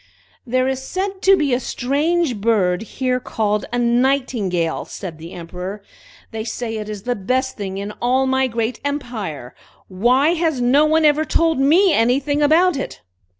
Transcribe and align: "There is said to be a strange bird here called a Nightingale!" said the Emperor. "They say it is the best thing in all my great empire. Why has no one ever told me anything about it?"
"There 0.47 0.67
is 0.67 0.81
said 0.81 1.21
to 1.21 1.37
be 1.37 1.53
a 1.53 1.59
strange 1.59 2.37
bird 2.37 2.81
here 2.81 3.19
called 3.19 3.65
a 3.71 3.77
Nightingale!" 3.77 4.85
said 4.85 5.19
the 5.19 5.31
Emperor. 5.31 5.83
"They 6.31 6.43
say 6.43 6.77
it 6.77 6.89
is 6.89 7.03
the 7.03 7.15
best 7.15 7.55
thing 7.55 7.77
in 7.77 7.91
all 8.01 8.25
my 8.25 8.47
great 8.47 8.79
empire. 8.83 9.53
Why 9.89 10.29
has 10.33 10.59
no 10.59 10.85
one 10.87 11.05
ever 11.05 11.23
told 11.23 11.59
me 11.59 11.93
anything 11.93 12.41
about 12.41 12.77
it?" 12.77 13.01